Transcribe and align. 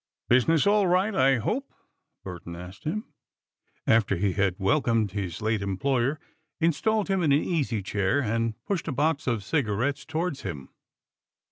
"Business 0.29 0.65
all 0.65 0.87
right, 0.87 1.13
I 1.13 1.37
hope?" 1.37 1.71
Burton 2.23 2.55
asked 2.55 2.85
him, 2.85 3.05
after 3.85 4.15
he 4.15 4.33
had 4.33 4.55
welcomed 4.57 5.11
his 5.11 5.43
late 5.43 5.61
employer, 5.61 6.19
installed 6.59 7.07
him 7.07 7.21
in 7.21 7.31
an 7.31 7.43
easy 7.43 7.83
chair 7.83 8.19
and 8.19 8.55
pushed 8.65 8.87
a 8.87 8.91
box 8.91 9.27
of 9.27 9.43
cigarettes 9.43 10.03
towards 10.03 10.41
him. 10.41 10.69